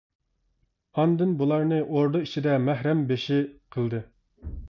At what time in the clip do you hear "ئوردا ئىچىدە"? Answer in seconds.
1.83-2.57